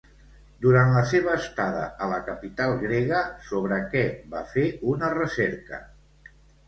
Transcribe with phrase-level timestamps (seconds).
[0.61, 5.85] Durant la seva estada a la capital grega, sobre què va fer una recerca?